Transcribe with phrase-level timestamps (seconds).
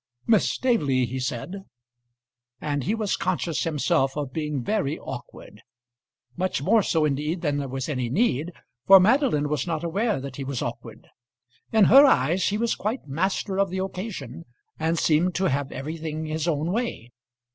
[0.25, 1.65] "Miss Staveley," he said;
[2.59, 5.61] and he was conscious himself of being very awkward.
[6.35, 8.51] Much more so, indeed, than there was any need,
[8.87, 11.07] for Madeline was not aware that he was awkward.
[11.71, 14.45] In her eyes he was quite master of the occasion,
[14.79, 17.11] and seemed to have everything his own way.